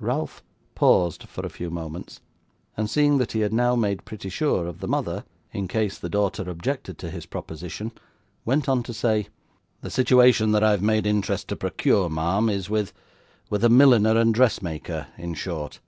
Ralph 0.00 0.42
paused 0.74 1.22
for 1.28 1.46
a 1.46 1.48
few 1.48 1.70
moments, 1.70 2.20
and 2.76 2.90
seeing 2.90 3.18
that 3.18 3.30
he 3.30 3.38
had 3.42 3.52
now 3.52 3.76
made 3.76 4.04
pretty 4.04 4.28
sure 4.28 4.66
of 4.66 4.80
the 4.80 4.88
mother, 4.88 5.22
in 5.52 5.68
case 5.68 5.96
the 5.96 6.08
daughter 6.08 6.50
objected 6.50 6.98
to 6.98 7.12
his 7.12 7.26
proposition, 7.26 7.92
went 8.44 8.68
on 8.68 8.82
to 8.82 8.92
say: 8.92 9.28
'The 9.82 9.90
situation 9.90 10.50
that 10.50 10.64
I 10.64 10.72
have 10.72 10.82
made 10.82 11.06
interest 11.06 11.46
to 11.50 11.54
procure, 11.56 12.08
ma'am, 12.10 12.48
is 12.48 12.68
with 12.68 12.92
with 13.50 13.62
a 13.62 13.68
milliner 13.68 14.16
and 14.18 14.34
dressmaker, 14.34 15.06
in 15.16 15.34
short. 15.34 15.78